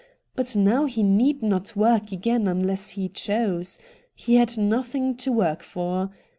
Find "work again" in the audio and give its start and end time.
1.75-2.47